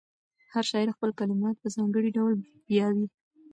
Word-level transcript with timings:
هر 0.53 0.63
شاعر 0.69 0.87
خپل 0.95 1.09
کلمات 1.19 1.55
په 1.59 1.67
ځانګړي 1.75 2.09
ډول 2.17 2.33
پیوياي. 2.65 3.05